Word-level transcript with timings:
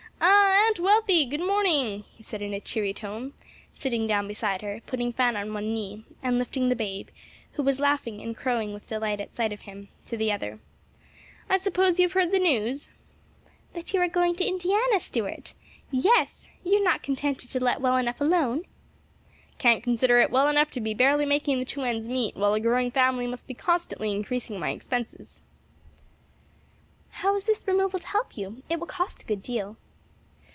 "Ah, 0.23 0.73
Aunt 0.77 0.79
Wealthy, 0.79 1.25
good 1.25 1.41
morning!" 1.45 2.05
he 2.15 2.23
said 2.23 2.41
in 2.41 2.53
a 2.53 2.61
cheery 2.61 2.93
tone, 2.93 3.33
sitting 3.73 4.07
down 4.07 4.25
beside 4.25 4.61
her, 4.61 4.79
putting 4.85 5.11
Fan 5.11 5.35
on 5.35 5.53
one 5.53 5.73
knee, 5.73 6.05
and 6.23 6.37
lifting 6.39 6.69
the 6.69 6.77
babe, 6.77 7.09
who 7.53 7.63
was 7.63 7.81
laughing 7.81 8.21
and 8.21 8.37
crowing 8.37 8.71
with 8.71 8.87
delight 8.87 9.19
at 9.19 9.35
sight 9.35 9.51
of 9.51 9.61
him, 9.61 9.89
to 10.05 10.15
the 10.15 10.31
other. 10.31 10.59
"I 11.49 11.57
suppose 11.57 11.99
you 11.99 12.05
have 12.05 12.13
heard 12.13 12.31
the 12.31 12.39
news?" 12.39 12.89
"That 13.73 13.93
you 13.93 13.99
are 13.99 14.07
going 14.07 14.35
to 14.37 14.45
Indiana, 14.45 15.01
Stuart! 15.01 15.55
Yes. 15.91 16.47
You 16.63 16.77
are 16.77 16.83
not 16.83 17.03
contented 17.03 17.49
to 17.49 17.59
let 17.61 17.81
well 17.81 17.97
enough 17.97 18.21
alone?" 18.21 18.63
"Can't 19.57 19.83
consider 19.83 20.21
it 20.21 20.31
well 20.31 20.47
enough 20.47 20.71
to 20.71 20.79
be 20.79 20.93
barely 20.93 21.25
making 21.25 21.59
the 21.59 21.65
two 21.65 21.81
ends 21.81 22.07
meet 22.07 22.37
while 22.37 22.53
a 22.53 22.61
growing 22.61 22.91
family 22.91 23.27
must 23.27 23.45
be 23.47 23.53
constantly 23.53 24.13
increasing 24.13 24.57
my 24.57 24.69
expenses." 24.69 25.41
"How 27.09 27.35
is 27.35 27.43
this 27.43 27.67
removal 27.67 27.99
to 27.99 28.07
help 28.07 28.37
you? 28.37 28.63
It 28.69 28.79
will 28.79 28.87
cost 28.87 29.23
a 29.23 29.25
good 29.25 29.43
deal." 29.43 29.75